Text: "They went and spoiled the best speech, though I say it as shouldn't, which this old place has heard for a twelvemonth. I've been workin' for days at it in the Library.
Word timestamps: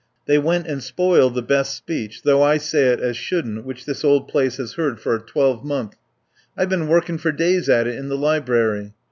"They 0.25 0.39
went 0.39 0.65
and 0.65 0.81
spoiled 0.81 1.35
the 1.35 1.43
best 1.43 1.75
speech, 1.77 2.23
though 2.23 2.41
I 2.41 2.57
say 2.57 2.87
it 2.87 2.99
as 2.99 3.15
shouldn't, 3.15 3.65
which 3.65 3.85
this 3.85 4.03
old 4.03 4.27
place 4.27 4.57
has 4.57 4.73
heard 4.73 4.99
for 4.99 5.13
a 5.13 5.21
twelvemonth. 5.21 5.93
I've 6.57 6.69
been 6.69 6.87
workin' 6.87 7.19
for 7.19 7.31
days 7.31 7.69
at 7.69 7.85
it 7.85 7.99
in 7.99 8.09
the 8.09 8.17
Library. 8.17 8.93